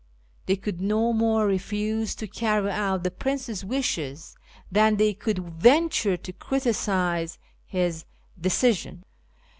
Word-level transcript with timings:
They 0.47 0.55
could 0.55 0.81
no 0.81 1.13
more 1.13 1.45
refuse 1.45 2.15
to 2.15 2.25
carry 2.25 2.71
out 2.71 3.03
the 3.03 3.11
Prince's 3.11 3.63
wishes 3.63 4.35
than 4.71 4.95
they 4.95 5.13
could 5.13 5.61
venture 5.61 6.17
to 6.17 6.33
criticise 6.33 7.37
his 7.67 8.05
decision. 8.39 9.03